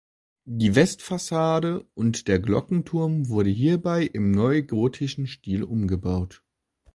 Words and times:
Die 0.49 0.73
Westfassade 0.73 1.85
und 1.93 2.27
der 2.27 2.39
Glockenturm 2.39 3.27
wurden 3.29 3.49
hierbei 3.53 4.01
im 4.01 4.31
neugotischen 4.31 5.27
Stil 5.27 5.61
umgebaut. 5.63 6.41